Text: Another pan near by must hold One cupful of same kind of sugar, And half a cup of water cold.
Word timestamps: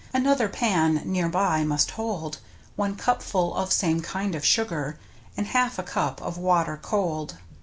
Another 0.15 0.49
pan 0.49 1.03
near 1.05 1.29
by 1.29 1.63
must 1.63 1.91
hold 1.91 2.39
One 2.75 2.95
cupful 2.95 3.53
of 3.53 3.71
same 3.71 4.01
kind 4.01 4.33
of 4.33 4.43
sugar, 4.43 4.97
And 5.37 5.45
half 5.45 5.77
a 5.77 5.83
cup 5.83 6.19
of 6.23 6.39
water 6.39 6.79
cold. 6.81 7.37